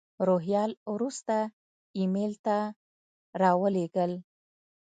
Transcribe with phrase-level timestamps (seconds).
[0.27, 1.35] روهیال وروسته
[1.97, 2.57] ایمیل ته
[3.41, 4.11] را ولېږل.